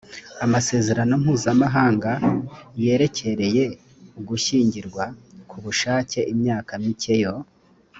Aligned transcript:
amasezerano 0.45 1.13
mpuzamahanga 1.23 2.11
yerekerekeye 2.83 3.63
ugushyingirwa 4.19 5.03
ku 5.49 5.57
bushake 5.63 6.19
imyaka 6.33 6.71
mike 6.85 7.15
yo 7.23 7.33